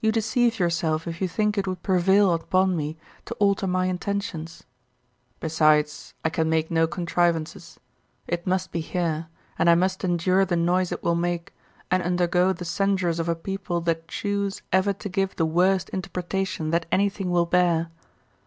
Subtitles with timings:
[0.00, 4.64] You deceive yourself if you think it would prevail upon me to alter my intentions;
[5.40, 7.78] besides, I can make no contrivances;
[8.26, 9.28] it must be here,
[9.58, 11.54] and I must endure the noise it will make,
[11.90, 16.70] and undergo the censures of a people that choose ever to give the worst interpretation
[16.70, 17.90] that anything will bear.